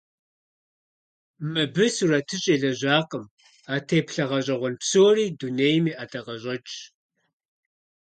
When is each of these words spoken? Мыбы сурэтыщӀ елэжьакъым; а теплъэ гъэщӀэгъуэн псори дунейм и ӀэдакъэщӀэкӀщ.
Мыбы 1.53 1.85
сурэтыщӀ 1.95 2.49
елэжьакъым; 2.55 3.25
а 3.73 3.75
теплъэ 3.87 4.23
гъэщӀэгъуэн 4.29 4.75
псори 4.81 5.25
дунейм 5.39 5.83
и 5.91 5.93
ӀэдакъэщӀэкӀщ. 5.97 6.75